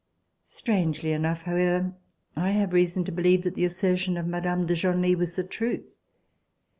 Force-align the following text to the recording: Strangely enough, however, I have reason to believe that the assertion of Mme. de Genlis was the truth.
Strangely 0.47 1.11
enough, 1.11 1.43
however, 1.43 1.93
I 2.35 2.49
have 2.53 2.73
reason 2.73 3.03
to 3.05 3.11
believe 3.11 3.43
that 3.43 3.53
the 3.53 3.65
assertion 3.65 4.17
of 4.17 4.25
Mme. 4.25 4.65
de 4.65 4.73
Genlis 4.73 5.15
was 5.15 5.35
the 5.35 5.43
truth. 5.43 5.95